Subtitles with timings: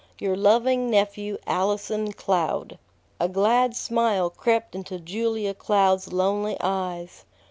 [0.17, 2.79] "Your loving nephew, "ALLISON CLOUD."
[3.19, 7.23] A glad smile crept into Julia Cloud's lonely eyes.